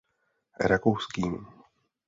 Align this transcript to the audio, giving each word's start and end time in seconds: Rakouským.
Rakouským. 0.71 1.33